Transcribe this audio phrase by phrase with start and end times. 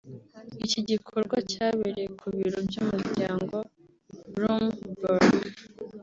[0.65, 3.55] Icyi gikorwa cyabereye ku biro by’umuryango
[4.33, 5.33] Bloomberg